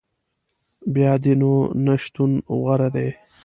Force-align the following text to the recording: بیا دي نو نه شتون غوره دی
بیا 0.93 1.13
دي 1.23 1.33
نو 1.39 1.53
نه 1.85 1.95
شتون 2.03 2.31
غوره 2.61 2.89
دی 2.95 3.09